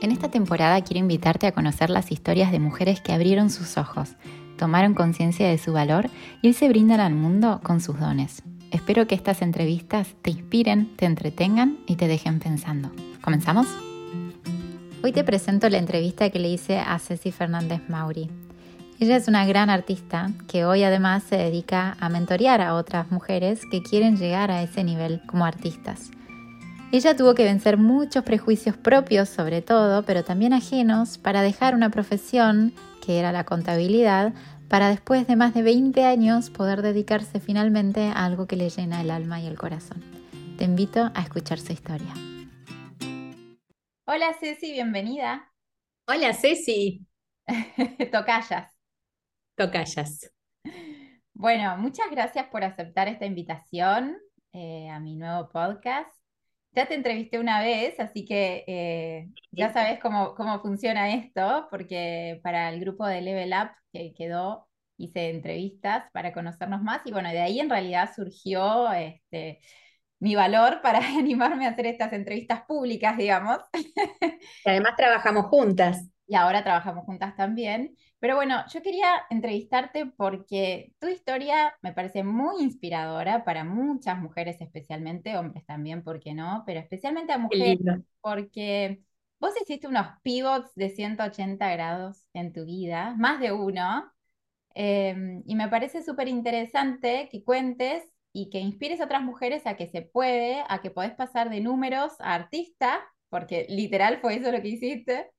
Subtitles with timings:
[0.00, 4.10] En esta temporada quiero invitarte a conocer las historias de mujeres que abrieron sus ojos,
[4.56, 6.08] tomaron conciencia de su valor
[6.40, 8.42] y se brindan al mundo con sus dones.
[8.70, 12.92] Espero que estas entrevistas te inspiren, te entretengan y te dejen pensando.
[13.22, 13.66] ¿Comenzamos?
[15.02, 18.30] Hoy te presento la entrevista que le hice a Ceci Fernández Mauri.
[19.00, 23.62] Ella es una gran artista que hoy además se dedica a mentorear a otras mujeres
[23.70, 26.10] que quieren llegar a ese nivel como artistas.
[26.90, 31.90] Ella tuvo que vencer muchos prejuicios propios sobre todo, pero también ajenos, para dejar una
[31.90, 32.72] profesión,
[33.04, 34.32] que era la contabilidad,
[34.70, 39.02] para después de más de 20 años poder dedicarse finalmente a algo que le llena
[39.02, 40.02] el alma y el corazón.
[40.56, 42.14] Te invito a escuchar su historia.
[44.06, 45.52] Hola Ceci, bienvenida.
[46.06, 47.06] Hola Ceci.
[48.10, 48.72] Tocayas.
[49.56, 50.32] Tocayas.
[51.34, 54.16] Bueno, muchas gracias por aceptar esta invitación
[54.54, 56.17] eh, a mi nuevo podcast.
[56.72, 62.40] Ya te entrevisté una vez, así que eh, ya sabes cómo, cómo funciona esto, porque
[62.42, 67.30] para el grupo de Level Up que quedó, hice entrevistas para conocernos más y bueno,
[67.30, 69.60] de ahí en realidad surgió este,
[70.20, 73.58] mi valor para animarme a hacer estas entrevistas públicas, digamos.
[73.72, 76.08] Y además trabajamos juntas.
[76.26, 77.96] Y ahora trabajamos juntas también.
[78.20, 84.60] Pero bueno, yo quería entrevistarte porque tu historia me parece muy inspiradora para muchas mujeres,
[84.60, 86.64] especialmente hombres también, ¿por qué no?
[86.66, 87.78] Pero especialmente a mujeres,
[88.20, 89.02] porque
[89.38, 94.10] vos hiciste unos pivots de 180 grados en tu vida, más de uno,
[94.74, 99.76] em, y me parece súper interesante que cuentes y que inspires a otras mujeres a
[99.76, 104.52] que se puede, a que podés pasar de números a artista, porque literal fue eso
[104.52, 105.30] lo que hiciste,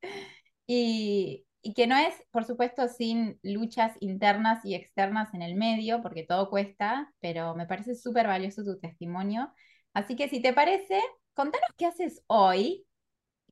[0.68, 6.02] y, y que no es, por supuesto, sin luchas internas y externas en el medio,
[6.02, 9.54] porque todo cuesta, pero me parece súper valioso tu testimonio.
[9.94, 11.02] Así que si te parece,
[11.34, 12.86] contanos qué haces hoy,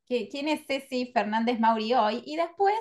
[0.07, 2.75] quién es Ceci Fernández Mauri hoy, y después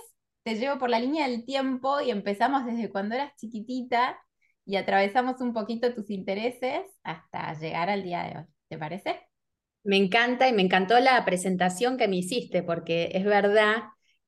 [0.45, 4.17] te llevo por la línea del tiempo y empezamos desde cuando eras chiquitita
[4.65, 8.45] y atravesamos un poquito tus intereses hasta llegar al día de hoy.
[8.69, 9.21] ¿Te parece?
[9.83, 13.85] Me encanta y me encantó la presentación que me hiciste, porque es verdad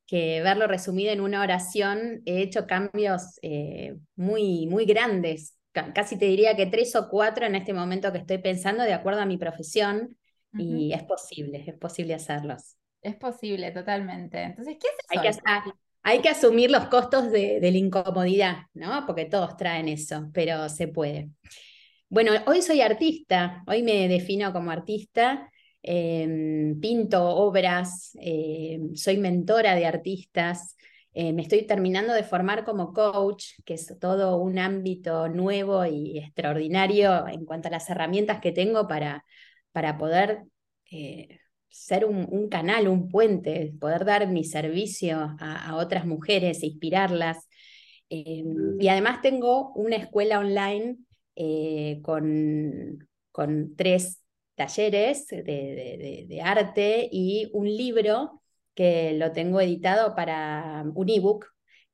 [0.08, 5.54] que verlo resumido en una oración, he hecho cambios eh, muy, muy grandes,
[5.94, 9.20] casi te diría que tres o cuatro en este momento que estoy pensando de acuerdo
[9.20, 10.16] a mi profesión,
[10.54, 12.76] y es posible, es posible hacerlos.
[13.02, 14.42] Es posible, totalmente.
[14.42, 15.42] Entonces, ¿qué es eso?
[15.44, 15.70] Hay que,
[16.02, 19.04] hay que asumir los costos de, de la incomodidad, ¿no?
[19.06, 21.28] Porque todos traen eso, pero se puede.
[22.08, 25.50] Bueno, hoy soy artista, hoy me defino como artista
[25.90, 30.76] Em, pinto obras, em, soy mentora de artistas,
[31.14, 36.18] eh, me estoy terminando de formar como coach, que es todo un ámbito nuevo y
[36.18, 39.24] extraordinario en cuanto a las herramientas que tengo para,
[39.72, 40.44] para poder
[40.90, 41.38] eh,
[41.70, 47.48] ser un, canal, un puente, poder dar mi servicio a, otras mujeres, inspirarlas.
[48.10, 50.98] Em, y además tengo una escuela online
[51.34, 54.22] eh, con, con tres
[54.58, 58.42] talleres de, arte y un libro
[58.74, 61.46] que lo tengo editado para un ebook,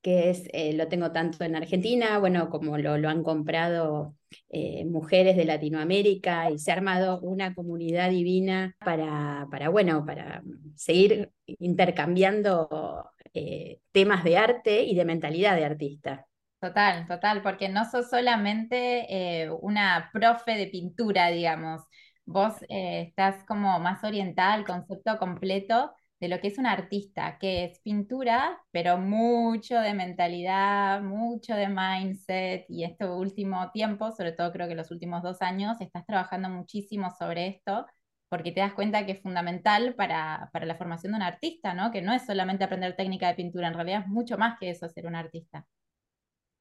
[0.02, 4.16] que es, eh, lo tengo tanto en Argentina, bueno, como lo, han comprado
[4.50, 10.42] eh, mujeres de Latinoamérica y se ha armado una comunidad divina para, para bueno, para
[10.74, 16.26] seguir intercambiando eh, temas de arte y de mentalidad de artista.
[16.60, 21.82] Total, total, porque no sos solamente una profe de pintura, digamos,
[22.26, 27.38] vos eh, estás como más orientada al concepto completo de lo que es un artista,
[27.38, 34.32] que es pintura, pero mucho de mentalidad, mucho de mindset, y este último tiempo, sobre
[34.32, 37.86] todo creo que los últimos dos años, estás trabajando muchísimo sobre esto,
[38.28, 41.90] porque te das cuenta que es fundamental para, para la formación de un artista, ¿no?
[41.90, 44.88] Que no es solamente aprender técnica de pintura, en realidad es mucho más que eso
[44.88, 45.66] ser un artista.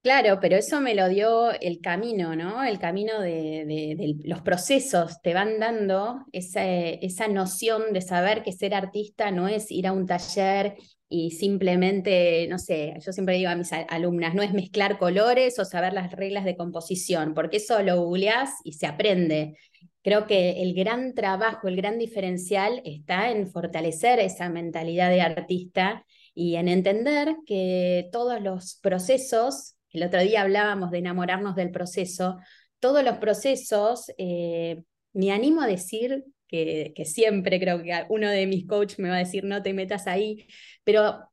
[0.04, 2.62] Claro, pero eso me lo dio el camino, ¿no?
[2.66, 9.32] El camino de, los procesos te van dando esa, noción de saber que ser artista
[9.32, 10.76] no es ir a un taller
[11.08, 15.64] y simplemente, no sé, yo siempre digo a mis alumnas, no es mezclar colores o
[15.64, 19.56] saber las reglas de composición, porque eso lo googleás y se aprende.
[20.02, 26.06] Creo que el gran trabajo, el gran diferencial está en fortalecer esa mentalidad de artista
[26.36, 32.40] y en entender que todos los procesos el otro día hablábamos de enamorarnos del proceso.
[32.80, 38.68] Todos los procesos, eh, me animo a decir que, siempre creo que uno de mis
[38.68, 40.48] coaches me va a decir no te metas ahí,
[40.84, 41.30] pero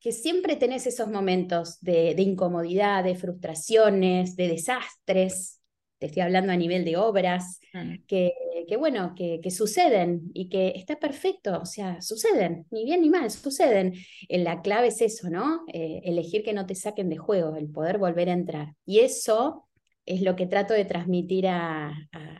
[0.00, 5.59] que siempre tenés esos momentos de, incomodidad, de frustraciones, de desastres,
[6.00, 8.06] te estoy hablando a nivel de obras, mm.
[8.06, 8.32] que,
[8.66, 13.10] que, bueno, que, que, suceden y que está perfecto, o sea, suceden, ni bien ni
[13.10, 13.94] mal, suceden.
[14.28, 15.62] La clave es eso, ¿no?
[15.72, 18.74] Eh, elegir que no te saquen de juego, el poder volver a entrar.
[18.86, 19.68] Y eso
[20.06, 21.92] es lo que trato de transmitir a,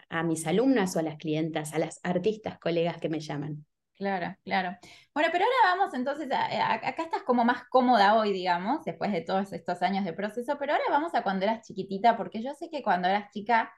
[0.09, 3.67] a, mis alumnas o a las clientas, a las artistas, colegas que me llaman.
[4.01, 4.79] Claro, claro.
[5.13, 9.53] Bueno, pero ahora vamos entonces, acá estás como más cómoda hoy, digamos, después de todos
[9.53, 12.83] estos años de proceso, pero ahora vamos a cuando eras chiquitita, porque yo sé que
[12.83, 13.71] cuando eras chica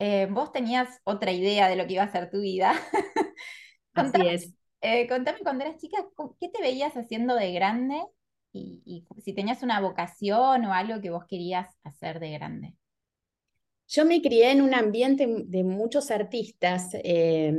[0.00, 2.72] eh, vos tenías otra idea de lo que iba a ser tu vida.
[3.94, 4.52] Así es.
[4.80, 5.98] Eh, contame cuando eras chica,
[6.40, 8.02] ¿qué te veías haciendo de grande?
[8.52, 12.74] Y, si tenías una vocación o algo que vos querías hacer de grande.
[13.86, 17.54] Yo me crié en un ambiente de muchos artistas, eh,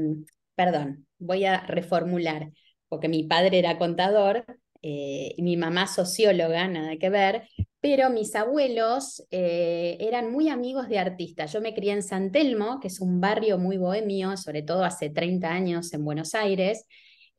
[0.55, 2.51] perdón, voy a reformular,
[2.89, 4.45] porque mi padre era contador
[4.83, 7.43] y mi mamá socióloga, nada que ver,
[7.81, 11.51] pero mis abuelos eh, eran muy amigos de artistas.
[11.51, 15.09] Yo me crié en San Telmo, que es un barrio muy bohemio, sobre todo hace
[15.09, 16.85] 30 años en Buenos Aires,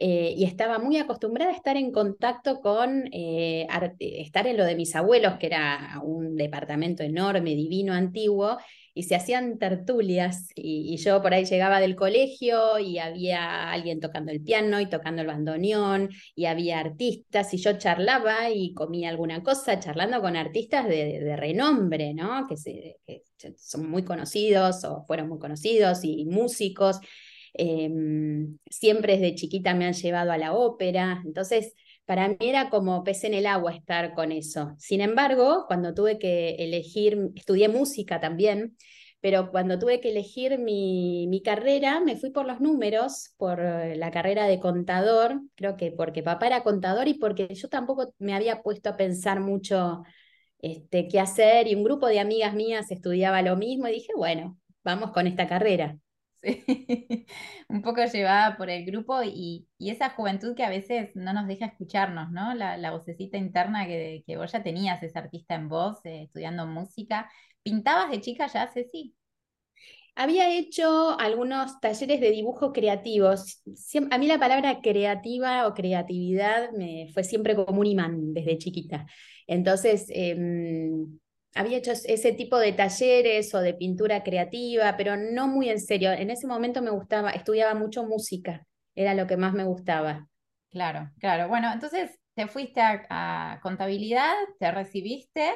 [0.00, 3.68] eh, y estaba muy acostumbrada a estar en contacto con, eh,
[4.00, 8.58] estar en lo de mis abuelos, que era un departamento enorme, divino, antiguo,
[8.94, 14.32] y se hacían tertulias y, yo por ahí llegaba del colegio y había alguien tocando
[14.32, 19.42] el piano y tocando el bandoneón y había artistas y yo charlaba y comía alguna
[19.42, 22.46] cosa charlando con artistas de, renombre, ¿no?
[22.46, 22.98] Que, se,
[23.56, 27.00] son muy conocidos o fueron muy conocidos y, músicos.
[27.54, 31.74] Em, siempre desde chiquita me han llevado a la ópera, entonces
[32.04, 34.74] para mí era como pez en el agua estar con eso.
[34.78, 38.76] Sin embargo, cuando tuve que elegir, estudié música también,
[39.20, 43.96] pero cuando tuve que elegir mi, mi, carrera, me fui por los números, por eh,
[43.96, 48.34] la carrera de contador, creo que porque papá era contador y porque yo tampoco me
[48.34, 50.02] había puesto a pensar mucho
[50.58, 54.58] este, qué hacer y un grupo de amigas mías estudiaba lo mismo y dije, bueno,
[54.84, 55.96] vamos con esta carrera.
[57.68, 61.66] un poco llevada por el grupo y, esa juventud que a veces no nos deja
[61.66, 62.54] escucharnos, ¿no?
[62.54, 67.30] La, vocecita interna que, que, vos ya tenías, ese artista en voz, eh, estudiando música.
[67.62, 69.14] ¿Pintabas de chica ya, Ceci?
[70.14, 73.62] Había hecho algunos talleres de dibujo creativos.
[74.10, 79.06] A mí la palabra creativa o creatividad me fue siempre como un imán desde chiquita.
[79.46, 81.18] Entonces, em,
[81.54, 86.12] había hecho ese tipo de talleres o de pintura creativa, pero no muy en serio.
[86.12, 90.28] En ese momento me gustaba, estudiaba mucho música, era lo que más me gustaba.
[90.70, 91.48] Claro, claro.
[91.48, 95.52] Bueno, entonces te fuiste a, contabilidad, te recibiste.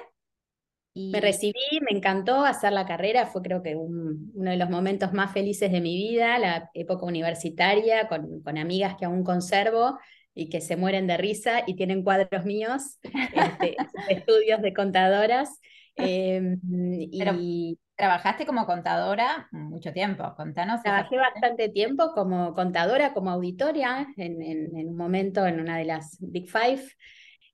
[0.93, 1.10] Y...
[1.10, 5.32] Me recibí, me encantó hacer la carrera, fue creo que uno de los momentos más
[5.32, 9.98] felices de mi vida, la época universitaria, con, con amigas que aún conservo
[10.34, 13.76] y que se mueren de risa y tienen cuadros míos, este,
[14.10, 15.58] estudios de contadoras.
[15.96, 16.60] Em,
[17.00, 20.82] y trabajaste como contadora mucho tiempo, contanos.
[20.82, 26.19] Trabajé bastante tiempo como contadora, como auditoria, en, en, un momento en una de las
[26.20, 26.82] Big Five.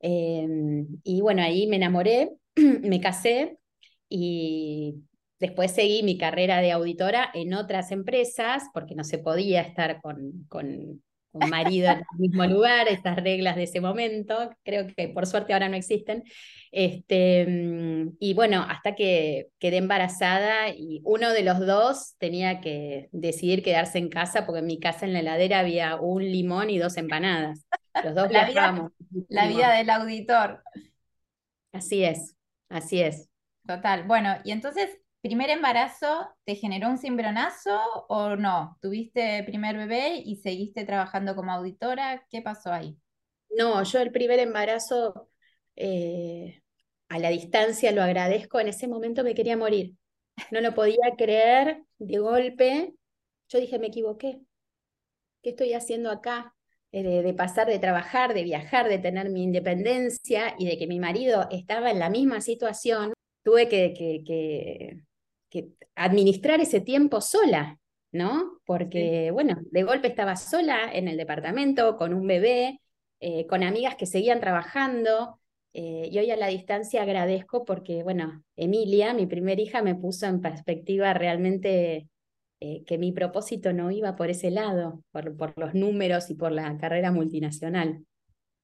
[0.00, 3.58] Em, y bueno, ahí me enamoré, me casé
[4.08, 4.96] y
[5.38, 10.44] después seguí mi carrera de auditora en otras empresas porque no se podía estar con,
[10.48, 15.26] con un marido en el mismo lugar, estas reglas de ese momento, creo que por
[15.26, 16.24] suerte ahora no existen.
[16.70, 23.08] Este, mm, y bueno, hasta que quedé embarazada y uno de los dos tenía que
[23.12, 26.78] decidir quedarse en casa porque en mi casa en la heladera había un limón y
[26.78, 27.66] dos empanadas.
[28.04, 28.90] Los dos la vida,
[29.28, 30.62] la vida del auditor.
[31.72, 32.36] Así es,
[32.68, 33.28] así es.
[33.66, 34.04] Total.
[34.04, 34.88] Bueno, y entonces
[35.22, 38.78] primer embarazo te generó un cimbronazo o no?
[38.82, 42.26] ¿Tuviste primer bebé y seguiste trabajando como auditora?
[42.30, 42.98] ¿Qué pasó ahí?
[43.56, 45.30] No, yo el primer embarazo
[45.76, 46.62] eh,
[47.08, 48.60] a la distancia lo agradezco.
[48.60, 49.96] En ese momento me quería morir.
[50.50, 52.94] No lo podía creer de golpe.
[53.48, 54.40] Yo dije, me equivoqué.
[55.42, 56.54] ¿Qué estoy haciendo acá?
[56.92, 61.00] Eh, de, pasar de trabajar, de viajar, de tener mi independencia y de que mi
[61.00, 65.02] marido estaba en la misma situación, tuve que,
[65.52, 67.78] que administrar ese tiempo sola,
[68.10, 68.60] ¿no?
[68.64, 72.80] Porque, bueno, de golpe estaba sola en el departamento, con un bebé,
[73.20, 75.38] eh, con amigas que seguían trabajando,
[75.74, 80.26] eh, y hoy a la distancia agradezco porque, bueno, Emilia, mi primera hija, me puso
[80.26, 82.08] en perspectiva realmente
[82.60, 86.52] eh, que mi propósito no iba por ese lado, por, por los números y por
[86.52, 88.04] la carrera multinacional.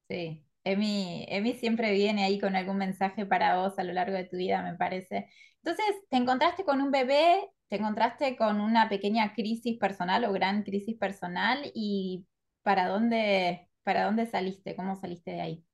[0.08, 4.24] Sí, Emi, Emi siempre viene ahí con algún mensaje para vos a lo largo de
[4.24, 5.28] tu vida, me parece.
[5.62, 10.62] Entonces, te encontraste con un bebé, te encontraste con una pequeña crisis personal o gran
[10.62, 12.26] crisis personal y
[12.62, 14.76] ¿para dónde, para dónde saliste?
[14.76, 15.64] ¿Cómo saliste de ahí?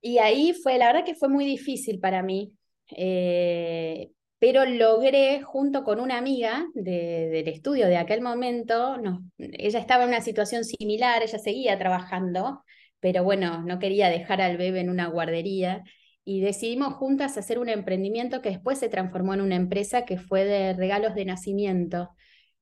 [0.00, 2.54] Y ahí fue, la verdad que fue muy difícil para mí.
[2.96, 8.96] Eh, pero logré, junto con una amiga del estudio de aquel momento,
[9.36, 12.62] ella estaba en una situación similar, ella seguía trabajando,
[13.00, 15.82] pero bueno, no quería dejar al bebé en una guardería
[16.24, 20.44] y decidimos juntas hacer un emprendimiento que después se transformó en una empresa que fue
[20.44, 22.10] de regalos de nacimiento.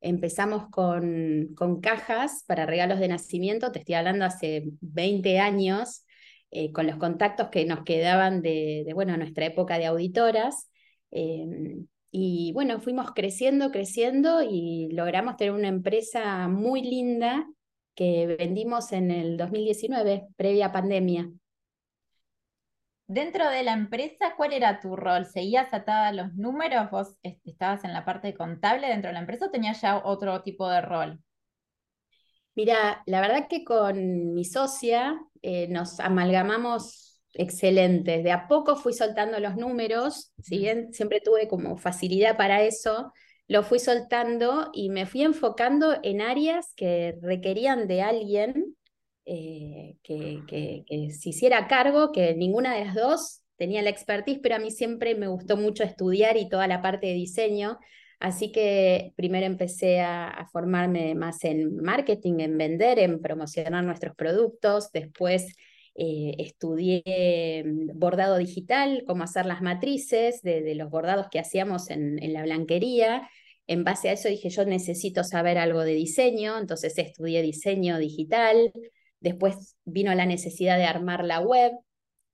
[0.01, 6.05] Empezamos con, con cajas para regalos de nacimiento, te estoy hablando hace 20 años,
[6.51, 10.71] eh, con los contactos que nos quedaban de, bueno, nuestra época de auditoras
[11.11, 17.47] Em, y bueno, fuimos creciendo, creciendo y logramos tener una empresa muy linda
[17.97, 21.29] que vendimos en el 2019, previa pandemia.
[23.09, 25.27] Dentro de la empresa, ¿cuál era tu rol?
[25.27, 26.91] ¿Seguías atada a los números?
[26.91, 30.69] ¿Vos estabas en la parte contable dentro de la empresa o tenías ya otro tipo
[30.69, 31.21] de rol?
[32.55, 38.25] Mira, la verdad que con mi socia eh, nos amalgamamos excelentes.
[38.25, 43.13] De a poco fui soltando los números, siempre tuve como facilidad para eso,
[43.49, 48.77] lo fui soltando y me fui enfocando en áreas que requerían de alguien
[49.25, 54.57] eh, que, que, se hiciera cargo, que ninguna de las dos tenía la expertise, pero
[54.57, 57.79] a mí siempre me gustó mucho estudiar y toda la parte de diseño.
[58.19, 64.15] Así que primero empecé a, a, formarme más en marketing, en vender, en promocionar nuestros
[64.17, 64.91] productos.
[64.93, 65.55] Después
[65.99, 72.33] eh, estudié mm, bordado digital, cómo hacer las matrices de, los bordados que hacíamos en,
[72.33, 73.29] la blanquería.
[73.67, 78.73] En base a eso dije, yo necesito saber algo de diseño, entonces estudié diseño digital.
[79.21, 81.73] Después vino la necesidad de armar la web,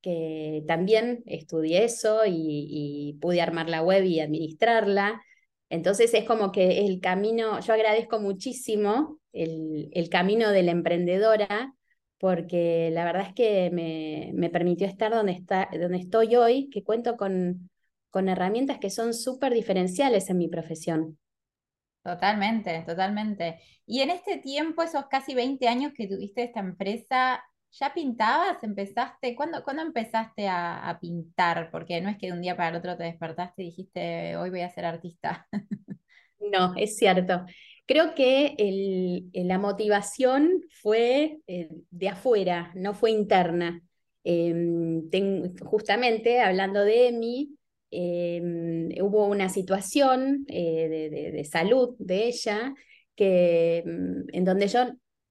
[0.01, 5.21] que también estudié eso y, pude armar la web y administrarla.
[5.69, 11.73] Entonces es como que el camino, yo agradezco muchísimo el, el camino de la emprendedora,
[12.23, 17.17] porque la verdad es que me, permitió estar donde, está, donde estoy hoy, que cuento
[17.17, 17.69] con,
[18.11, 21.19] con herramientas que son súper diferenciales en mi profesión.
[22.01, 23.59] Totalmente, totalmente.
[23.85, 28.63] Y en este tiempo, esos casi 20 años que tuviste esta empresa, ¿ya pintabas?
[28.63, 29.35] ¿Empezaste?
[29.35, 31.71] ¿Cuándo, empezaste a, a, pintar?
[31.71, 34.49] Porque no es que de un día para el otro te despertaste y dijiste, hoy
[34.49, 35.45] voy a ser artista.
[36.51, 37.45] No, es cierto.
[37.93, 38.55] Creo que
[39.35, 43.83] la motivación fue eh, de afuera, no fue interna.
[44.23, 45.11] Em,
[45.63, 47.55] justamente hablando de Emi,
[47.91, 52.73] em, hubo una situación eh, de, salud de ella
[53.15, 54.87] que, mm, en donde yo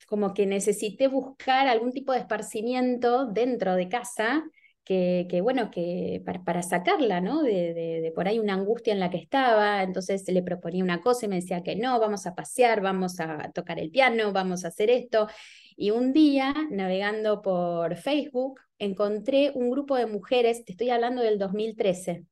[0.07, 4.45] como que necesité buscar algún tipo de esparcimiento dentro de casa
[4.85, 7.43] que, bueno, que para, sacarla, ¿no?
[7.43, 11.29] De, por ahí una angustia en la que estaba, entonces le proponía una cosa y
[11.29, 14.91] me decía que no, vamos a pasear, vamos a tocar el piano, vamos a hacer
[14.91, 15.29] esto.
[15.77, 21.39] Y un día, navegando por Facebook, encontré un grupo de mujeres, te estoy hablando del
[21.39, 22.27] 2013,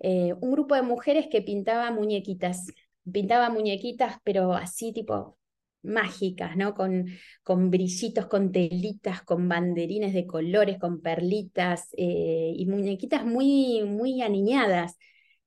[0.00, 2.66] eh, un grupo de mujeres que pintaba muñequitas,
[3.10, 5.38] pintaba muñequitas, pero así tipo
[5.86, 6.74] mágicas, ¿no?
[6.74, 7.06] Con,
[7.42, 14.22] con brillitos, con telitas, con banderines de colores, con perlitas eh, y muñequitas muy, muy
[14.22, 14.96] aniñadas.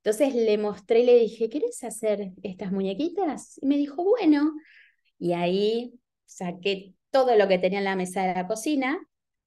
[0.02, 3.58] Entonces le mostré, le dije, ¿quieres hacer estas muñequitas?
[3.62, 4.52] Y me dijo, bueno.
[5.18, 5.94] Y ahí
[6.24, 8.98] saqué todo lo que tenía en la mesa de la cocina.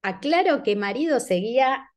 [0.03, 1.89] Aclaro que marido seguía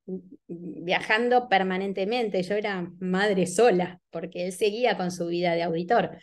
[0.46, 2.42] viajando permanentemente.
[2.42, 6.18] Yo era madre sola, porque él seguía con su vida de auditor.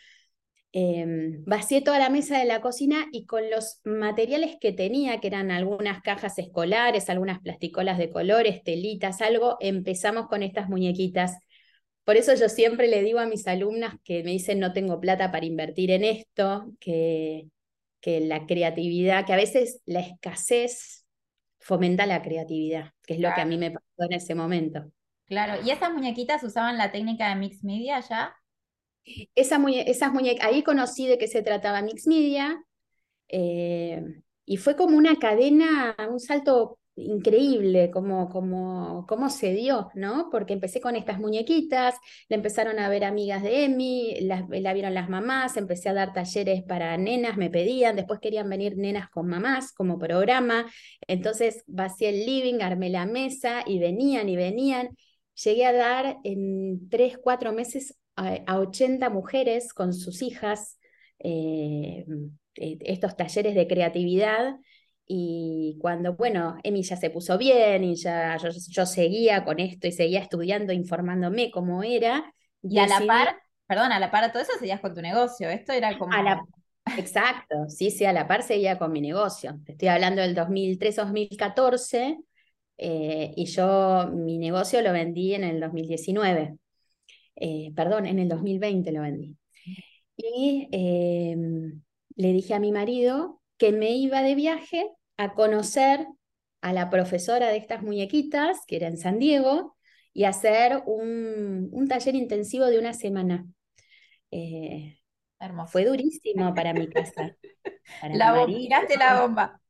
[0.76, 5.28] Em, vacié toda la mesa de la cocina y con los materiales que tenía, que
[5.28, 11.38] eran algunas cajas escolares, algunas plasticolas de colores, telitas, algo, empezamos con estas muñequitas.
[12.02, 15.30] Por eso yo siempre le digo a mis alumnas que me dicen no tengo plata
[15.30, 17.46] para invertir en esto, que,
[18.00, 21.06] que la creatividad, que a veces la escasez
[21.60, 24.90] fomenta la creatividad, que es lo que a mí me pasó en ese momento.
[25.26, 28.34] Claro, ¿y esas muñequitas usaban la técnica de mix media ya?
[29.34, 32.64] Esa esas muñecas, ahí conocí de qué se trataba Mix Media,
[33.28, 34.02] eh,
[34.46, 40.28] y fue como una cadena, un salto increíble como, como, cómo se dio, ¿no?
[40.30, 41.96] Porque empecé con estas muñequitas,
[42.28, 46.12] la empezaron a ver amigas de Emi, la, la, vieron las mamás, empecé a dar
[46.12, 50.66] talleres para nenas, me pedían, después querían venir nenas con mamás como programa,
[51.08, 54.90] entonces vacié el living, armé la mesa y venían y venían.
[55.42, 60.78] Llegué a dar en tres, cuatro meses a, 80 mujeres con sus hijas
[61.18, 62.04] eh,
[62.56, 64.56] eh, estos talleres de creatividad.
[65.06, 69.92] Y cuando, bueno, Emi ya se puso bien y ya yo, seguía con esto y
[69.92, 72.32] seguía estudiando, informándome cómo era.
[72.62, 73.36] Y a la par,
[73.66, 75.50] perdón, a la par de todo eso seguías con tu negocio.
[75.50, 76.12] Esto era como.
[76.96, 79.58] exacto, sí, sí, a la par seguía con mi negocio.
[79.66, 82.18] Te estoy hablando del 2003-2014
[82.78, 86.56] eh, y yo mi negocio lo vendí en el 2019.
[87.36, 89.36] Eh, perdón, en el 2020 lo vendí.
[90.16, 91.82] Y em,
[92.16, 96.06] le dije a mi marido que me iba de viaje a conocer
[96.60, 99.76] a la profesora de estas muñequitas, que era en San Diego,
[100.12, 103.46] y hacer un, un taller intensivo de una semana.
[104.30, 104.98] Eh,
[105.66, 107.36] fue durísimo para mi casa.
[108.12, 108.46] la
[108.98, 109.60] la bomba.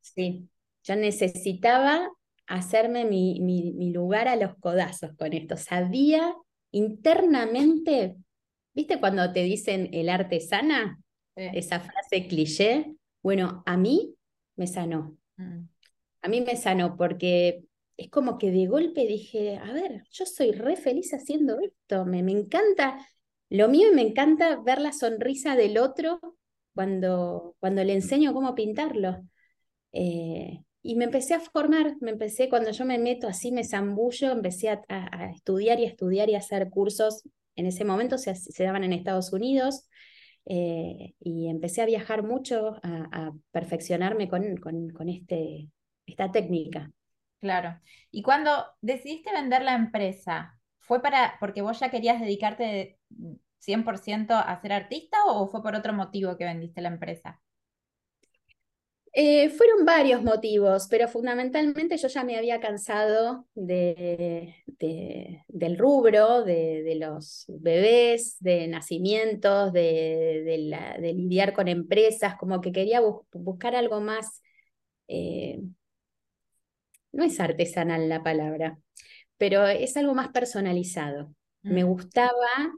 [0.00, 0.48] Sí,
[0.84, 2.08] yo necesitaba
[2.48, 5.56] hacerme mi, mi, lugar a los codazos con esto.
[5.56, 6.34] Sabía
[6.70, 8.16] internamente,
[8.74, 10.98] ¿viste cuando te dicen el artesana?
[11.36, 12.94] Esa frase cliché.
[13.22, 14.14] Bueno, a mí
[14.56, 15.16] me sanó.
[15.36, 15.68] Mm.
[16.22, 17.62] A mí me sanó porque
[17.96, 22.22] es como que de golpe dije, a ver, yo soy re feliz haciendo esto, me,
[22.24, 22.98] me encanta
[23.50, 26.20] lo mío y me encanta ver la sonrisa del otro
[26.74, 29.22] cuando, cuando le enseño cómo pintarlo.
[29.92, 34.30] Eh, y me empecé a formar, me empecé, cuando yo me meto así, me zambullo,
[34.30, 37.22] empecé a, estudiar y a estudiar y a hacer cursos.
[37.56, 39.88] En ese momento se, se daban en Estados Unidos
[40.46, 45.68] eh, y empecé a viajar mucho, a, perfeccionarme con, con, con este,
[46.06, 46.90] esta técnica.
[47.40, 47.80] Claro.
[48.10, 50.58] Y cuando decidiste vender la empresa,
[50.88, 52.98] ¿Fue para, porque vos ya querías dedicarte
[53.58, 57.42] 100% a ser artista o fue por otro motivo que vendiste la empresa?
[59.12, 64.54] Eh, fueron varios motivos, pero fundamentalmente yo ya me había cansado de,
[65.48, 73.00] del rubro, de, los bebés, de nacimientos, de, lidiar con empresas, como que quería
[73.32, 74.42] buscar algo más,
[75.08, 75.60] eh,
[77.12, 78.78] no es artesanal la palabra,
[79.38, 81.34] pero es algo más personalizado.
[81.62, 81.88] Me mm.
[81.88, 82.72] gustaba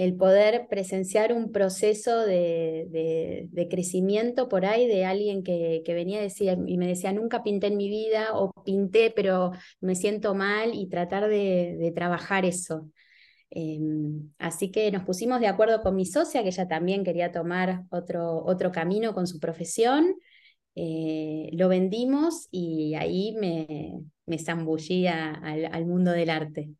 [0.00, 6.24] el poder presenciar un proceso de, crecimiento por ahí de alguien que, venía a
[6.66, 10.88] y me decía, nunca pinté en mi vida o pinté pero me siento mal y
[10.88, 12.90] tratar de, trabajar eso.
[13.50, 17.84] Em, así que nos pusimos de acuerdo con mi socia, que ella también quería tomar
[17.90, 20.14] otro, otro camino con su profesión.
[20.76, 26.70] Eh, lo vendimos y ahí me, me zambullí al, mundo del arte.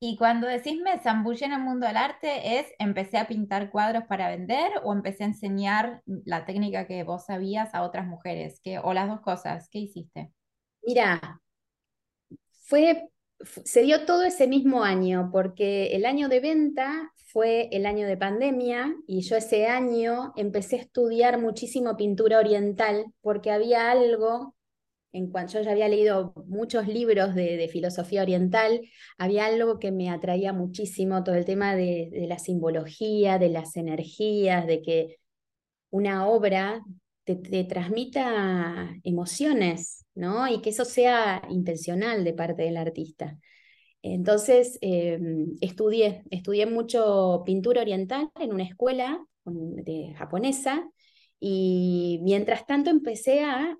[0.00, 4.04] Y cuando decís me zambullí en el mundo del arte, ¿es empecé a pintar cuadros
[4.04, 8.60] para vender o empecé a enseñar la técnica que vos sabías a otras mujeres?
[8.62, 10.30] ¿Qué, o las dos cosas, ¿qué hiciste?
[10.82, 11.40] Mira,
[12.60, 13.08] fue,
[13.40, 18.16] se dio todo ese mismo año, porque el año de venta fue el año de
[18.16, 24.53] pandemia y yo ese año empecé a estudiar muchísimo pintura oriental porque había algo
[25.14, 28.80] en cuanto yo ya había leído muchos libros de, filosofía oriental,
[29.16, 34.66] había algo que me atraía muchísimo, todo el tema de, la simbología, de las energías,
[34.66, 35.18] de que
[35.90, 36.82] una obra
[37.24, 40.48] te, transmita emociones, ¿no?
[40.48, 43.38] Y que eso sea intencional de parte del artista.
[44.02, 50.88] Entonces, em, estudié, estudié mucho pintura oriental en una escuela de, japonesa
[51.38, 53.76] y mientras tanto empecé a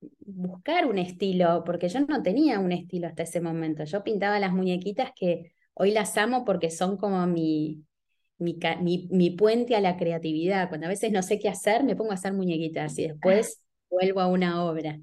[0.00, 3.84] buscar un estilo, porque yo no tenía un estilo hasta ese momento.
[3.84, 7.84] Yo pintaba las muñequitas que hoy las amo porque son como mi,
[8.38, 10.68] mi, puente a la creatividad.
[10.68, 14.20] Cuando a veces no sé qué hacer, me pongo a hacer muñequitas y después vuelvo
[14.20, 15.00] a una obra.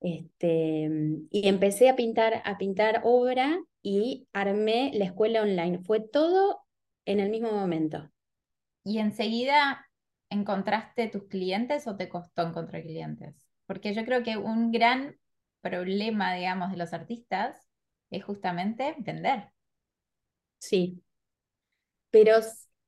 [0.00, 0.90] Este,
[1.30, 5.80] y empecé a pintar, a pintar obra y armé la escuela online.
[5.80, 6.60] Fue todo
[7.04, 8.10] en el mismo momento.
[8.84, 9.86] ¿Y enseguida
[10.28, 13.51] encontraste tus clientes o te costó encontrar clientes?
[13.66, 15.16] Porque yo creo que un gran
[15.60, 17.68] problema, digamos, de los artistas
[18.10, 19.48] es justamente vender.
[20.58, 21.02] Sí,
[22.10, 22.36] pero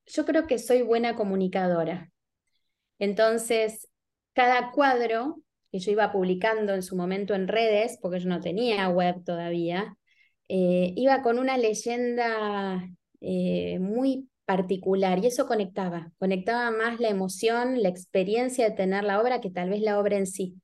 [0.05, 2.11] yo creo que soy buena comunicadora.
[2.99, 3.87] Entonces,
[4.33, 8.87] cada cuadro que yo iba publicando en su momento en redes, porque yo no tenía
[8.89, 9.97] web todavía,
[10.47, 12.87] eh, iba con una leyenda
[13.21, 19.21] eh, muy particular y eso conectaba, conectaba más la emoción, la experiencia de tener la
[19.21, 20.55] obra que tal vez la obra en sí.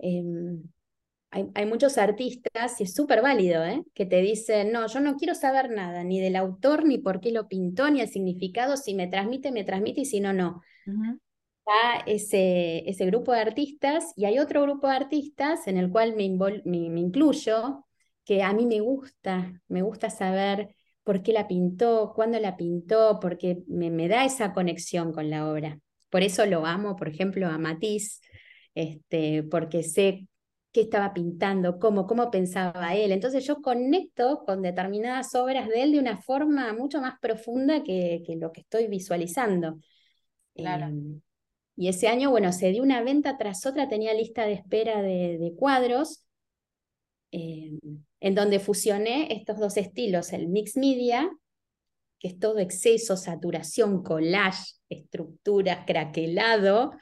[0.00, 0.62] Em,
[1.32, 3.84] hay, muchos artistas, y es súper válido, ¿eh?
[3.94, 7.30] que te dicen, no, yo no quiero saber nada, ni del autor, ni por qué
[7.30, 10.60] lo pintó, ni el significado, si me transmite, me transmite, y si no, no.
[10.86, 16.16] Está ese, ese grupo de artistas, y hay otro grupo de artistas en el cual
[16.16, 16.28] me,
[16.64, 17.86] me, incluyo,
[18.24, 23.20] que a mí me gusta, me gusta saber por qué la pintó, cuándo la pintó,
[23.20, 25.78] porque me, me da esa conexión con la obra.
[26.08, 28.20] Por eso lo amo, por ejemplo, a Matisse,
[28.74, 30.26] este, porque sé
[30.72, 33.12] qué estaba pintando, cómo, cómo pensaba él.
[33.12, 38.22] Entonces yo conecto con determinadas obras de él de una forma mucho más profunda que,
[38.40, 39.78] lo que estoy visualizando.
[40.54, 41.20] Em,
[41.76, 45.52] y ese año, bueno, se dio una venta tras otra, tenía lista de espera de,
[45.56, 46.24] cuadros,
[47.32, 47.80] em,
[48.20, 51.30] en donde fusioné estos dos estilos, el mix media
[52.20, 56.92] que es todo exceso, saturación, collage, estructuras, craquelado,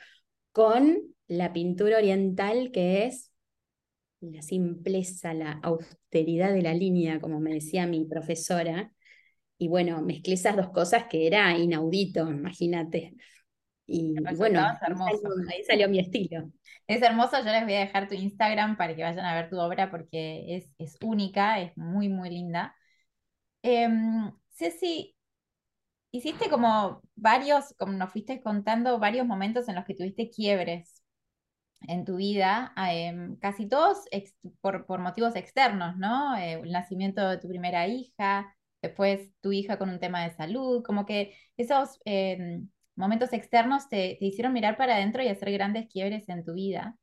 [0.52, 3.32] con la pintura oriental que es
[4.20, 8.92] la simpleza, la austeridad de la línea, como me decía mi profesora.
[9.58, 13.14] Y bueno, mezclé esas dos cosas que era inaudito, imagínate.
[13.86, 16.50] Y, bueno, ahí salió, mi estilo.
[16.86, 19.58] Es hermoso, yo les voy a dejar tu Instagram para que vayan a ver tu
[19.58, 22.74] obra porque es, es única, es muy, muy linda.
[23.62, 25.16] Em, Ceci,
[26.10, 30.97] hiciste como varios, como nos fuiste contando, varios momentos en los que tuviste quiebres
[31.82, 34.04] en tu vida, em, casi todos
[34.60, 36.36] por, motivos externos, ¿no?
[36.36, 40.82] Eh, el nacimiento de tu primera hija, después tu hija con un tema de salud,
[40.84, 45.86] como que esos em, momentos externos te, te, hicieron mirar para adentro y hacer grandes
[45.88, 46.96] quiebres en tu vida.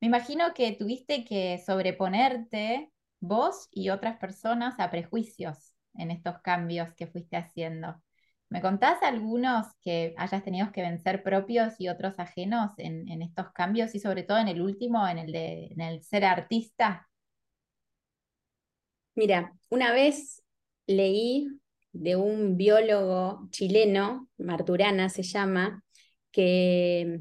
[0.00, 6.94] Me imagino que tuviste que sobreponerte vos y otras personas a prejuicios en estos cambios
[6.94, 8.00] que fuiste haciendo.
[8.50, 13.94] ¿Me contás algunos que hayas tenido que vencer propios y otros ajenos en, estos cambios
[13.94, 17.08] y sobre todo en el último, en el de ser artista?
[19.14, 20.42] Mira, una vez
[20.86, 21.48] leí
[21.92, 25.84] de un biólogo chileno, Marturana se llama,
[26.30, 27.20] que,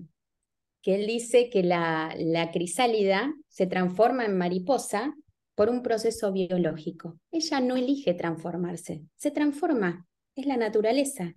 [0.82, 5.14] que él dice que la crisálida se transforma en mariposa
[5.56, 7.20] por un proceso biológico.
[7.32, 10.08] Ella no elige transformarse, se transforma
[10.42, 11.34] es la naturaleza,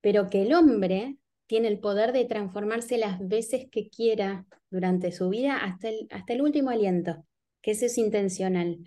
[0.00, 5.28] pero que el hombre tiene el poder de transformarse las veces que quiera durante su
[5.30, 7.24] vida hasta el, hasta el último aliento,
[7.62, 8.78] que eso es intencional.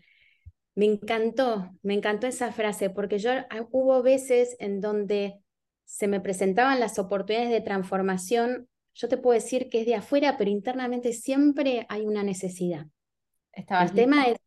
[0.76, 5.40] Me encantó, me encantó esa frase, porque yo ah, hubo veces en donde
[5.86, 10.38] se me presentaban las oportunidades de transformación, yo te puedo decir que es de afuera,
[10.38, 12.86] pero internamente siempre hay una necesidad.
[13.54, 14.38] el tema es,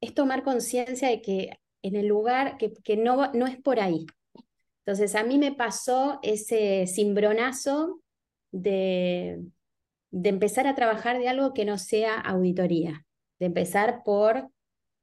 [0.00, 1.50] es tomar conciencia de que
[1.82, 4.06] en el lugar, que, que no, no es por ahí,
[4.86, 8.00] entonces a mí me pasó ese cimbronazo
[8.52, 9.42] de,
[10.12, 13.04] de empezar a trabajar de algo que no sea auditoría,
[13.40, 14.48] de empezar por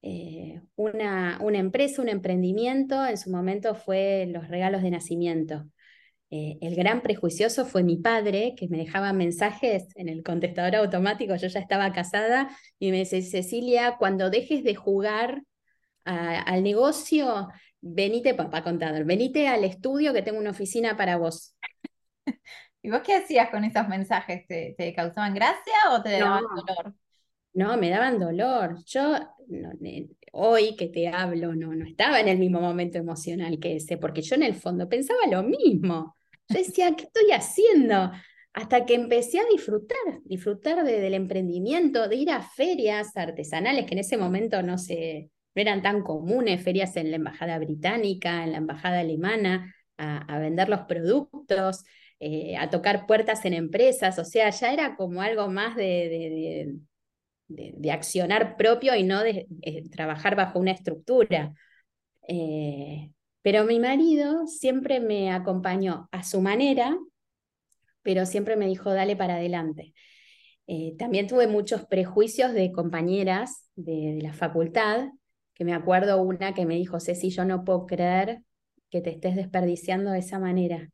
[0.02, 5.66] eh, una, una, empresa, un emprendimiento, en su momento fue los regalos de nacimiento.
[6.30, 11.36] Eh, el gran prejuicioso fue mi padre, que me dejaba mensajes en el contestador automático,
[11.36, 15.44] yo ya estaba casada, y me dice, Cecilia, cuando dejes de jugar
[16.06, 17.50] al negocio,
[17.84, 21.56] venite, papá contador, venite al estudio que tengo una oficina para vos.
[22.82, 24.48] ¿Y vos qué hacías con esos mensajes?
[24.48, 26.96] ¿Te, causaban gracia o te daban dolor?
[27.54, 28.78] No, me daban dolor.
[28.86, 29.16] Yo
[30.32, 34.22] hoy que te hablo no, no estaba en el mismo momento emocional que ese, porque
[34.22, 36.16] yo en el fondo pensaba lo mismo.
[36.50, 38.12] Yo decía, ¿qué estoy haciendo?
[38.54, 44.00] Hasta que empecé a disfrutar, disfrutar del emprendimiento, de ir a ferias artesanales que en
[44.00, 48.58] ese momento no se, no eran tan comunes, ferias en la embajada británica, en la
[48.58, 51.84] embajada alemana, a, vender los productos,
[52.20, 56.76] eh, a tocar puertas en empresas, o sea, ya era como algo más de,
[57.48, 59.48] de, accionar propio y no de,
[59.92, 61.54] trabajar bajo una estructura.
[62.28, 63.12] Eh,
[63.42, 66.98] pero mi marido siempre me acompañó a su manera,
[68.02, 69.94] pero siempre me dijo, dale para adelante.
[70.68, 75.10] Eh, también tuve muchos prejuicios de compañeras de, la facultad
[75.54, 78.42] que me acuerdo una que me dijo, Ceci, yo no puedo creer
[78.90, 80.90] que te estés desperdiciando de esa manera.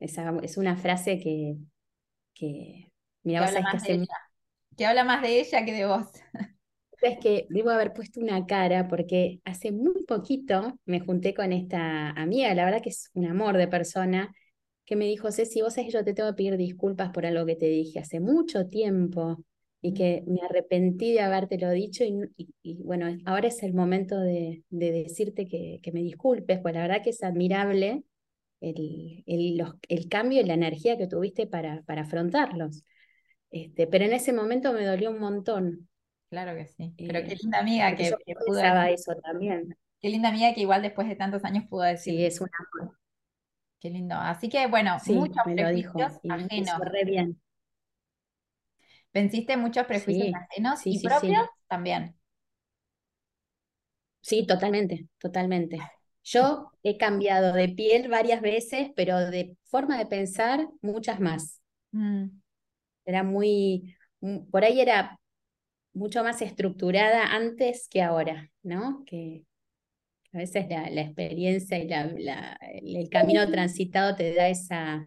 [0.00, 1.56] Esa, es una frase que,
[2.34, 2.90] que
[3.22, 4.04] mira, habla que,
[4.76, 6.06] que habla más de ella que de vos.
[7.00, 12.10] Es que debo haber puesto una cara porque hace muy poquito me junté con esta
[12.10, 14.34] amiga, la verdad que es un amor de persona,
[14.84, 17.46] que me dijo, Ceci, vos sabés que yo te tengo que pedir disculpas por algo
[17.46, 19.44] que te dije hace mucho tiempo
[19.80, 25.46] y que me arrepentí de habértelo dicho y, bueno, ahora es el momento de, decirte
[25.46, 28.02] que, me disculpes, pues la verdad que es admirable
[28.60, 32.82] el, el, cambio y la energía que tuviste para, para afrontarlos.
[33.50, 35.88] Este, pero en ese momento me dolió un montón.
[36.28, 36.92] Claro que sí.
[36.98, 39.76] Pero qué linda amiga que, que pudo eso también.
[40.00, 42.14] Qué linda amiga que igual después de tantos años pudo decir.
[42.14, 42.50] Sí, es una
[43.80, 44.16] Qué lindo.
[44.16, 46.78] Así que bueno, muchos me lo dijo, ajenos.
[46.80, 47.40] re bien.
[49.12, 51.46] ¿Venciste muchos prejuicios ajenos y propios?
[51.66, 52.14] También.
[54.20, 55.78] Sí, totalmente, totalmente.
[56.22, 61.62] Yo he cambiado de piel varias veces, pero de forma de pensar muchas más.
[61.92, 62.26] Mm.
[63.06, 65.18] Era muy, mm, por ahí era
[65.94, 69.04] mucho más estructurada antes que ahora, ¿no?
[69.06, 69.44] Que
[70.34, 75.06] a veces la, experiencia y la, el camino transitado te da esa,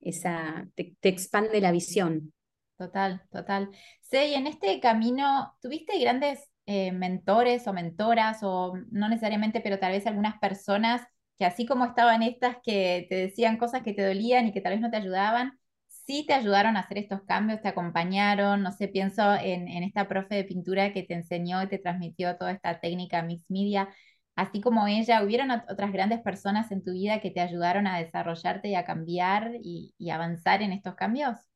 [0.00, 2.32] esa te expande la visión.
[2.80, 3.68] Total, total.
[4.00, 9.78] Sí, y en este camino, ¿tuviste grandes eh, mentores o mentoras, o no necesariamente, pero
[9.78, 11.02] tal vez algunas personas
[11.36, 14.72] que así como estaban estas que te decían cosas que te dolían y que tal
[14.72, 18.88] vez no te ayudaban, sí te ayudaron a hacer estos cambios, te acompañaron, no sé,
[18.88, 23.22] pienso en, esta profe de pintura que te enseñó y te transmitió toda esta técnica
[23.22, 23.90] mixed media,
[24.36, 28.68] así como ella, ¿hubieron otras grandes personas en tu vida que te ayudaron a desarrollarte
[28.68, 31.49] y a cambiar y, y avanzar en estos cambios?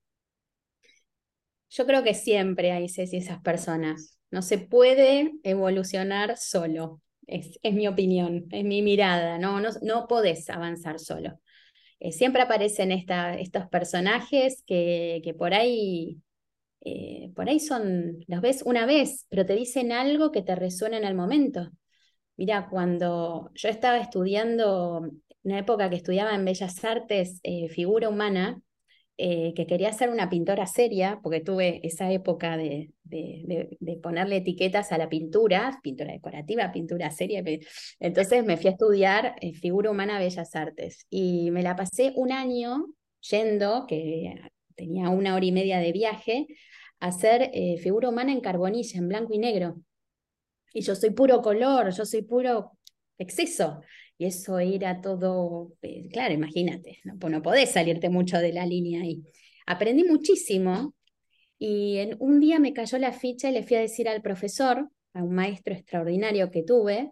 [1.70, 4.18] Yo creo que siempre hay Ceci esas personas.
[4.31, 7.00] No se puede evolucionar solo.
[7.27, 9.38] Es, es mi opinión, es mi mirada.
[9.38, 11.40] No, no, no podés avanzar solo.
[12.00, 16.20] Eh, siempre aparecen esta, estos personajes que, que por ahí
[16.85, 20.98] eh, por ahí son, los ves una vez, pero te dicen algo que te resuena
[20.98, 21.70] en el momento.
[22.37, 25.11] Mira, cuando yo estaba estudiando,
[25.44, 28.61] una época que estudiaba en Bellas Artes, eh, figura humana,
[29.16, 34.90] eh, que quería ser una pintora seria, porque tuve esa época de, de, ponerle etiquetas
[34.90, 37.44] a la pintura, pintura decorativa, pintura seria.
[38.00, 42.33] Entonces me fui a estudiar eh, figura humana Bellas Artes y me la pasé un
[42.33, 42.87] año
[43.20, 44.35] yendo, que
[44.74, 46.46] tenía una hora y media de viaje,
[46.98, 49.77] a hacer eh, figura humana en carbonilla, en blanco y negro.
[50.72, 52.72] Y yo soy puro color, yo soy puro
[53.16, 53.81] exceso
[54.18, 59.03] y eso era todo, eh, claro, imagínate, no, no podés salirte mucho de la línea
[59.03, 59.22] ahí.
[59.66, 60.94] Aprendí muchísimo
[61.59, 64.88] y en, un día me cayó la ficha y le fui a decir al profesor,
[65.14, 67.11] a un maestro extraordinario que tuve,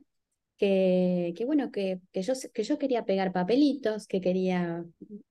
[0.57, 4.85] que, que bueno, que, que, yo, que yo quería pegar papelitos, que quería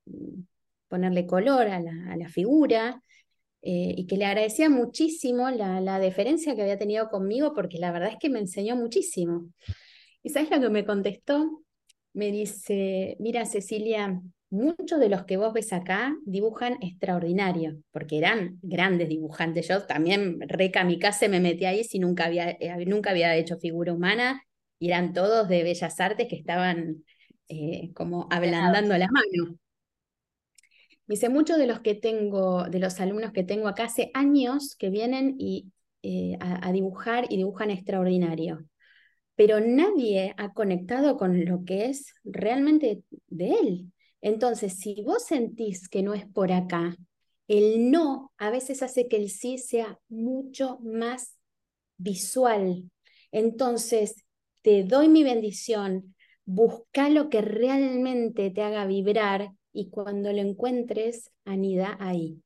[0.06, 0.42] mm,
[0.90, 3.02] ponerle color a la, a la figura,
[3.64, 7.92] eh, y que le agradecía muchísimo la, la, deferencia que había tenido conmigo, porque la
[7.92, 9.52] verdad es que me enseñó muchísimo.
[10.24, 11.64] ¿Y sabes lo que me contestó?
[12.14, 18.60] Me dice, mira Cecilia, muchos de los que vos ves acá dibujan extraordinario, porque eran
[18.62, 19.68] grandes dibujantes.
[19.68, 23.94] Yo también re kamikaze me metí ahí si nunca había, eh, nunca había hecho figura
[23.94, 24.44] humana
[24.78, 27.04] y eran todos de bellas artes que estaban
[27.48, 29.58] eh, como ablandando la mano.
[31.08, 34.76] Me dice, muchos de los que tengo, de los alumnos que tengo acá hace años
[34.78, 35.72] que vienen y,
[36.04, 38.66] eh, a dibujar y dibujan extraordinario
[39.42, 43.92] pero nadie ha conectado con lo que es realmente de él.
[44.22, 46.96] Entonces, si vos sentís que no es por acá,
[47.48, 51.40] el no a veces hace que el sí sea mucho más
[51.98, 52.92] visual.
[53.32, 54.28] Entonces,
[54.62, 56.14] te doy mi bendición,
[56.46, 62.44] busca lo que realmente te haga vibrar y cuando lo encuentres, anida ahí.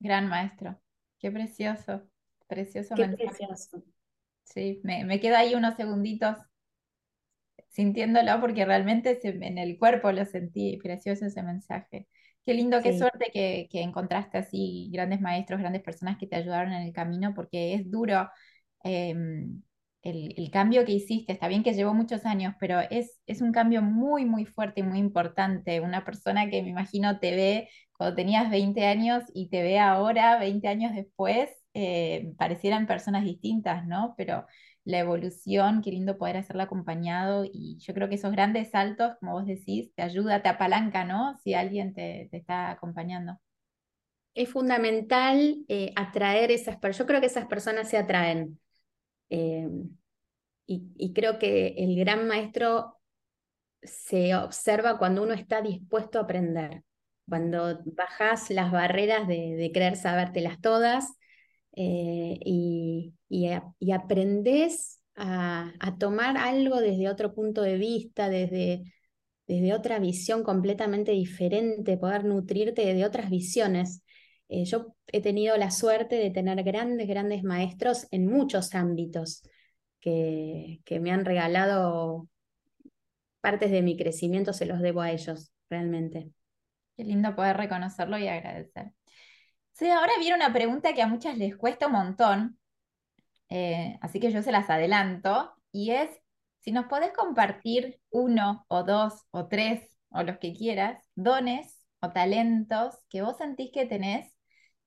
[0.00, 0.80] Gran maestro,
[1.18, 2.08] qué precioso,
[2.46, 3.82] precioso qué Precioso.
[4.52, 6.36] Sí, me, me quedo ahí unos segunditos
[7.68, 12.08] sintiéndolo porque realmente en el cuerpo lo sentí precioso ese mensaje.
[12.44, 16.72] Qué lindo, qué suerte que, que, encontraste así grandes maestros, grandes personas que te ayudaron
[16.72, 18.28] en el camino, porque es duro
[18.84, 19.62] em,
[20.02, 21.32] el, el, cambio que hiciste.
[21.32, 24.84] Está bien que llevó muchos años, pero es, es un cambio muy, muy fuerte y
[24.84, 25.80] muy importante.
[25.80, 30.38] Una persona que me imagino te ve cuando tenías 20 años y te ve ahora,
[30.38, 34.14] 20 años después, eh, parecieran personas distintas, ¿no?
[34.16, 34.46] Pero
[34.84, 39.34] la evolución, qué lindo poder hacerla acompañado y yo creo que esos grandes saltos, como
[39.34, 41.36] vos decís, te ayuda, te apalanca, ¿no?
[41.44, 43.38] Si alguien te, está acompañando.
[44.34, 48.58] Es fundamental eh, atraer esas personas, yo creo que esas personas se atraen.
[49.30, 49.68] Eh,
[50.66, 52.98] y, y creo que el gran maestro
[53.82, 56.82] se observa cuando uno está dispuesto a aprender,
[57.28, 61.18] cuando bajas las barreras de, de querer sabértelas todas
[61.72, 68.92] eh, y, y, aprendes a, tomar algo desde otro punto de vista, desde,
[69.46, 74.02] desde otra visión completamente diferente, poder nutrirte de otras visiones.
[74.48, 79.42] Eh, yo he tenido la suerte de tener grandes, grandes maestros en muchos ámbitos
[80.00, 82.28] que, que me han regalado
[83.40, 86.30] partes de mi crecimiento, se los debo a ellos, realmente.
[86.96, 88.92] Qué lindo poder reconocerlo y agradecer.
[89.78, 92.58] Sí, ahora viene una pregunta que a muchas les cuesta un montón,
[93.48, 96.10] eh, así que yo se las adelanto, y es
[96.58, 102.10] si nos podés compartir uno o dos o tres o los que quieras, dones o
[102.10, 104.34] talentos que vos sentís que tenés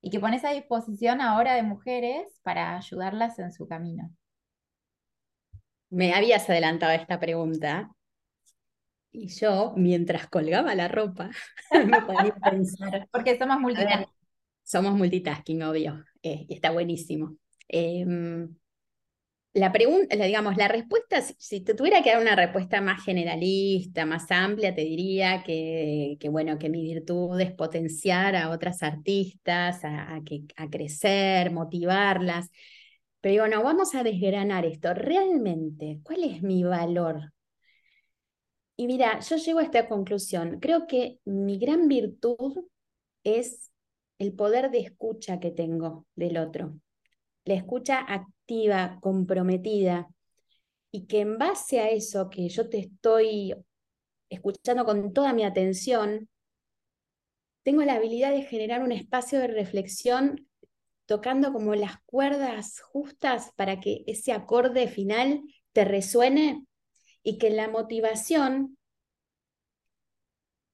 [0.01, 4.11] y que pones a disposición ahora de mujeres para ayudarlas en su camino.
[5.89, 7.91] Me habías adelantado esta pregunta
[9.13, 11.29] y yo, mientras colgaba la ropa,
[11.87, 13.07] me podía pensar.
[13.09, 14.20] Porque somos multitasking.
[14.63, 17.37] Somos multitasking, obvio, eh, y está buenísimo.
[17.67, 18.55] Em,
[19.53, 24.31] la pregunta, digamos, la respuesta, si te tuviera que dar una respuesta más generalista, más
[24.31, 30.43] amplia, te diría que, bueno, que mi virtud es potenciar a otras artistas, a, que,
[30.55, 32.49] a crecer, motivarlas.
[33.21, 34.93] Pero bueno, vamos a desgranar esto.
[34.93, 37.33] Realmente, ¿cuál es mi valor?
[38.77, 40.59] Y mira, yo llego a esta conclusión.
[40.59, 42.65] Creo que mi gran virtud
[43.23, 43.70] es
[44.21, 46.79] el poder de escucha que tengo del otro.
[47.43, 50.09] La escucha activa, comprometida.
[50.91, 53.55] Y que en base a eso que yo te estoy
[54.29, 56.29] escuchando con toda mi atención,
[57.63, 60.47] tengo la habilidad de generar un espacio de reflexión
[61.07, 66.63] tocando como las cuerdas justas para que ese acorde final te resuene
[67.23, 68.77] y que la motivación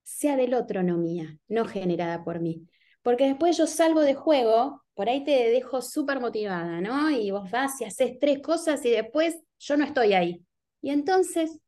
[0.02, 2.68] sea del otro, no mía, no generada por mí.
[3.08, 7.10] Porque después yo salgo de juego, por ahí te dejo súper motivada, ¿no?
[7.10, 10.44] Y vos vas y haces tres cosas y después yo no estoy ahí.
[10.82, 11.58] Y entonces,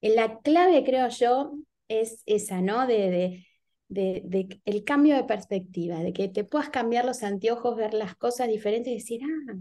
[0.00, 1.54] la clave, creo yo,
[1.88, 2.86] es esa, ¿no?
[2.86, 3.44] De,
[3.88, 8.14] de, de, el cambio de perspectiva, de que te puedas cambiar los anteojos, ver las
[8.14, 9.56] cosas diferentes y decir, ah,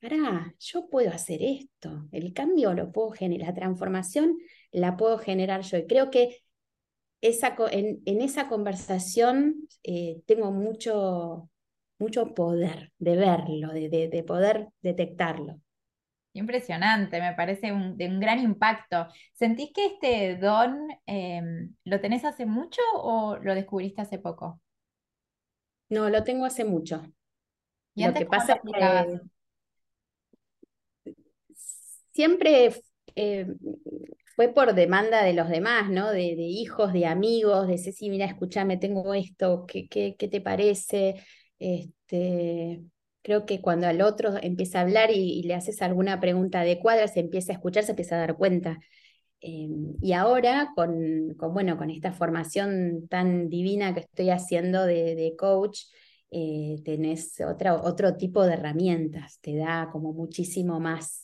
[0.00, 4.38] pará, yo puedo hacer esto, el cambio lo puedo generar, la transformación
[4.70, 5.76] la puedo generar yo.
[5.76, 6.38] Y creo que
[7.22, 11.48] esa, en, en esa conversación eh, tengo mucho,
[11.98, 15.60] mucho poder de verlo, de, de, poder detectarlo.
[16.34, 19.06] Impresionante, me parece de un gran impacto.
[19.34, 24.60] ¿Sentís que este don em, lo tenés hace mucho o lo descubriste hace poco?
[25.90, 27.02] No, lo tengo hace mucho.
[27.94, 29.20] ¿Y lo que pasa es que
[32.12, 32.72] siempre
[33.14, 33.46] eh,
[34.36, 36.10] fue por demanda de los demás, ¿no?
[36.10, 41.16] De, hijos, de amigos, de Ceci, mira, escúchame, tengo esto, ¿qué, qué, qué te parece?
[41.58, 42.82] Este,
[43.22, 47.20] creo que cuando al otro empieza a hablar y, le haces alguna pregunta adecuada, se
[47.20, 48.78] empieza a escuchar, se empieza a dar cuenta.
[49.40, 55.14] Em, y ahora, con, con, bueno, con esta formación tan divina que estoy haciendo de,
[55.16, 55.80] de coach,
[56.30, 61.21] eh, tenés otro tipo de herramientas, te da como muchísimo más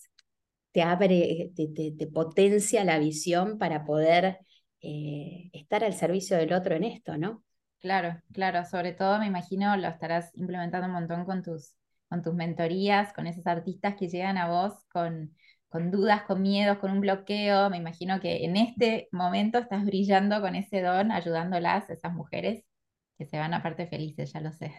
[0.78, 4.38] te abre, te, potencia la visión para poder
[4.80, 7.42] eh, estar al servicio del otro en esto, ¿no?
[7.80, 11.74] Claro, claro, sobre todo me imagino lo estarás implementando un montón con tus,
[12.08, 15.34] con tus mentorías, con esos artistas que llegan a vos con,
[15.68, 17.70] con dudas, con miedos, con un bloqueo.
[17.70, 22.62] Me imagino que en este momento estás brillando con ese don, ayudándolas, esas mujeres
[23.18, 24.72] que se van aparte felices, ya lo sé.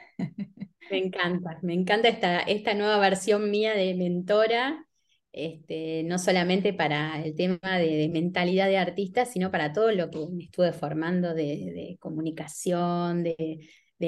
[0.89, 4.87] Me encanta, me encanta esta, esta nueva versión mía de mentora
[5.31, 10.19] este, no solamente para el tema de, mentalidad de artista, sino para todo lo que
[10.31, 13.59] me estuve formando de, comunicación, de,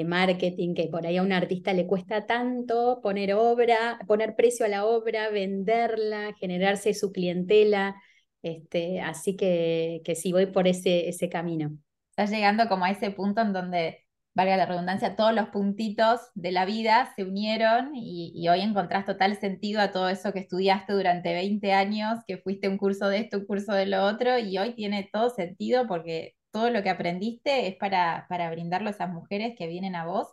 [0.04, 4.68] marketing, que por ahí a un artista le cuesta tanto poner obra, poner precio a
[4.68, 7.94] la obra, venderla, generarse su clientela.
[8.42, 11.76] Este, así que, que sí, voy por ese, ese camino.
[12.10, 14.01] Estás llegando como a ese punto en donde
[14.34, 19.36] valga la redundancia, todos los puntitos de la vida se unieron y, hoy encontrás total
[19.36, 23.38] sentido a todo eso que estudiaste durante 20 años, que fuiste un curso de esto,
[23.38, 27.68] un curso de lo otro, y hoy tiene todo sentido porque todo lo que aprendiste
[27.68, 30.28] es para, para brindarlo a esas mujeres que vienen a vos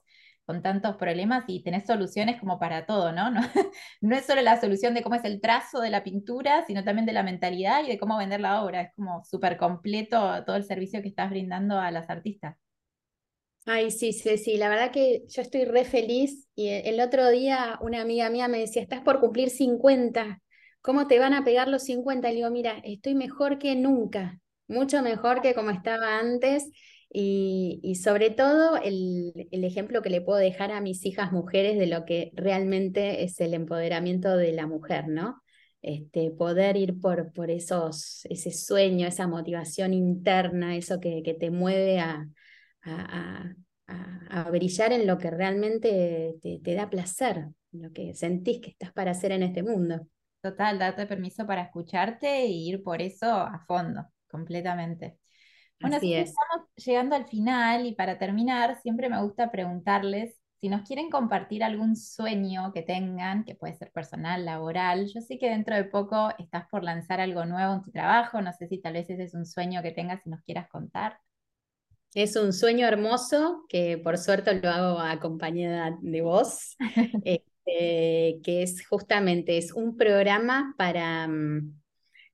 [0.46, 3.30] con tantos problemas y tenés soluciones como para todo, ¿no?
[3.32, 3.42] No,
[4.02, 7.06] no es solo la solución de cómo es el trazo de la pintura, sino también
[7.06, 8.82] de la mentalidad y de cómo vender la obra.
[8.82, 12.58] Es como súper completo todo el servicio que estás brindando a las artistas.
[13.72, 17.78] Ay, sí, sí, sí, la verdad que yo estoy re feliz y el otro día
[17.82, 20.42] una amiga mía me decía, estás por cumplir 50,
[20.82, 22.30] ¿cómo te van a pegar los 50?
[22.30, 26.68] Le digo, mira, estoy mejor que nunca, mucho mejor que como estaba antes
[27.14, 31.86] y, sobre todo el, el, ejemplo que le puedo dejar a mis hijas mujeres de
[31.86, 35.44] lo que realmente es el empoderamiento de la mujer, ¿no?
[35.84, 41.52] Este, poder ir por, por esos, ese sueño, esa motivación interna, eso que, que te
[41.52, 42.28] mueve a
[42.84, 43.56] a,
[44.52, 49.32] brillar en lo que realmente te, da placer, lo que sentís que estás para hacer
[49.32, 50.08] en este mundo.
[50.42, 55.18] Total, date permiso para escucharte e ir por eso a fondo, completamente.
[55.82, 60.82] Bueno, Así estamos llegando al final y para terminar, siempre me gusta preguntarles si nos
[60.82, 65.08] quieren compartir algún sueño que tengan, que puede ser personal, laboral.
[65.08, 68.52] Yo sé que dentro de poco estás por lanzar algo nuevo en tu trabajo, no
[68.52, 71.18] sé si tal vez ese es un sueño que tengas y nos quieras contar.
[72.16, 76.76] Es un sueño hermoso que por suerte lo hago acompañada de vos,
[77.24, 81.80] este, que es justamente es un programa para, mm,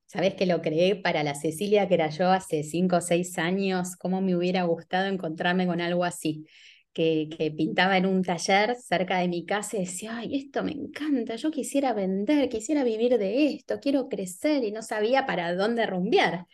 [0.05, 3.97] sabes que lo creé para la Cecilia que era yo hace cinco o seis años,
[3.97, 6.45] cómo me hubiera gustado encontrarme con algo así.
[6.93, 10.71] Que, que, pintaba en un taller cerca de mi casa y decía, ay, esto me
[10.71, 15.85] encanta, yo quisiera vender, quisiera vivir de esto, quiero crecer y no sabía para dónde
[15.85, 16.45] rumbear.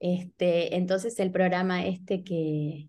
[0.00, 2.88] Este, entonces el programa este que,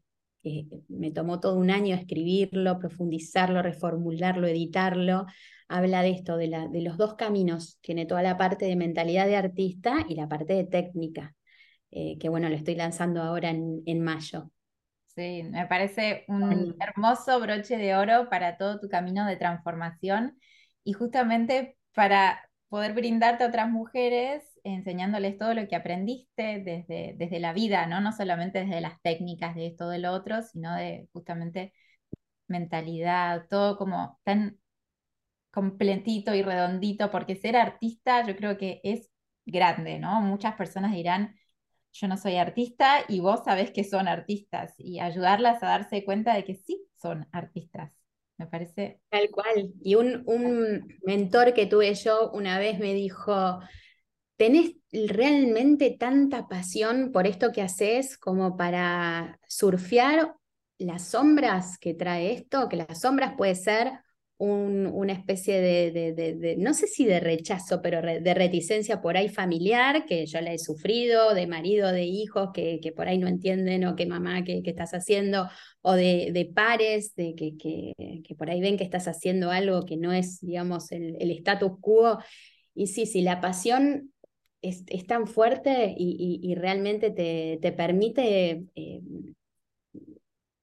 [0.88, 5.26] me tomó todo un año escribirlo, profundizarlo, reformularlo, editarlo,
[5.68, 7.78] habla de esto, de, la, de los dos caminos.
[7.82, 11.36] Tiene toda la parte de mentalidad de artista y la parte de técnica.
[11.92, 14.52] eh, que bueno, lo estoy lanzando ahora en, en mayo.
[15.08, 20.40] Sí, me parece un hermoso broche de oro para todo tu camino de transformación
[20.84, 27.40] y justamente para poder brindarte a otras mujeres enseñándoles todo lo que aprendiste desde, desde
[27.40, 28.02] la vida, ¿no?
[28.02, 31.74] No solamente desde las técnicas de esto, de lo otro, sino de justamente
[32.48, 34.60] mentalidad, todo como tan
[35.52, 39.10] completito y redondito, porque ser artista yo creo que es
[39.46, 40.22] grande, ¿no?
[40.22, 41.36] Muchas personas dirán,
[41.92, 46.34] yo no soy artista y vos sabés que son artistas y ayudarlas a darse cuenta
[46.36, 47.92] de que sí son artistas.
[48.38, 49.02] Me parece.
[49.10, 49.74] Tal cual.
[49.82, 53.60] Y un, un mentor que tuve yo una vez me dijo,
[54.40, 60.34] ¿tenés realmente tanta pasión por esto que haces como para surfear
[60.78, 62.70] las sombras que trae esto?
[62.70, 63.92] Que las sombras puede ser
[64.38, 70.26] una especie de, no sé si de rechazo, pero de reticencia por ahí familiar, que
[70.26, 73.98] yo la he sufrido, de marido, de hijos que, que por ahí no entienden, o
[73.98, 75.50] que mamá, ¿qué, estás haciendo?
[75.82, 80.14] O de, pares, de que, que, por ahí ven que estás haciendo algo que no
[80.14, 82.20] es, digamos, el, el status quo.
[82.74, 84.14] Y sí, sí, la pasión
[84.62, 89.02] es, tan fuerte y, realmente te, te permite eh,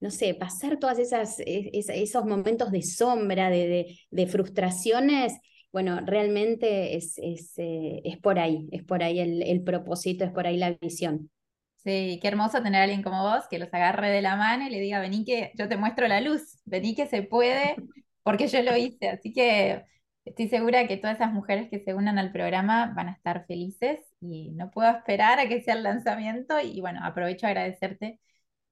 [0.01, 5.35] no sé, pasar todas esas, e, esos momentos de sombra, de, frustraciones,
[5.73, 10.57] bueno, realmente es, eh, es, por ahí, es por ahí el, propósito, es por ahí
[10.57, 11.31] la visión.
[11.77, 14.71] Sí, qué hermoso tener a alguien como vos que los agarre de la mano y
[14.71, 17.77] le diga, vení que yo te muestro la luz, vení que se puede,
[18.23, 19.09] porque yo lo hice.
[19.09, 19.85] Así que
[20.27, 24.01] estoy segura que todas esas mujeres que se unan al programa van a estar felices
[24.21, 28.21] y no puedo esperar a que sea el lanzamiento y bueno, aprovecho a agradecerte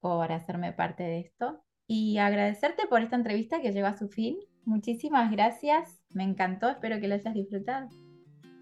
[0.00, 4.36] por hacerme parte de esto y agradecerte por esta entrevista que llegó a su fin.
[4.64, 7.88] Muchísimas gracias, me encantó, espero que lo hayas disfrutado.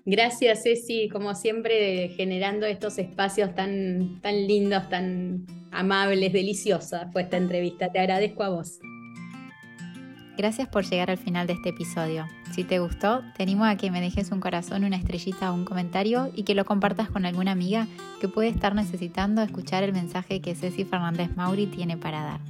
[0.04, 7.36] Gracias, Ceci, como siempre, generando estos espacios tan, tan lindos, tan amables, deliciosa fue esta
[7.36, 7.90] entrevista.
[7.90, 8.80] Te agradezco a vos.
[10.36, 12.26] Gracias por llegar al final de este episodio.
[12.52, 15.64] Si te gustó, te animo a que me dejes un corazón, una estrellita o un
[15.64, 17.86] comentario y que lo compartas con alguna amiga
[18.20, 22.40] que puede estar necesitando escuchar el mensaje que Ceci Fernández Mauri tiene para dar.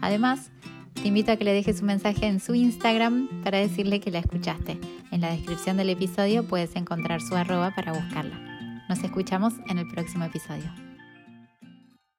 [0.00, 0.50] Además,
[0.94, 4.18] te invito a que le dejes un mensaje en su Instagram para decirle que la
[4.18, 4.78] escuchaste.
[5.12, 8.84] En la descripción del episodio puedes encontrar su arroba para buscarla.
[8.88, 10.93] Nos escuchamos en el próximo episodio.